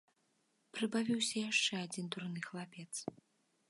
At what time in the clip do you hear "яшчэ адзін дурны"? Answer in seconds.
1.51-2.41